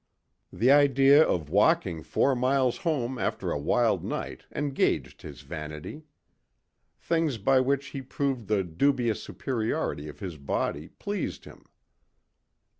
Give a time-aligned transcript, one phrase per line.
[0.51, 6.05] The idea of walking four miles home after a wild night engaged his vanity.
[6.99, 11.65] Things by which he proved the dubious superiority of his body pleased him.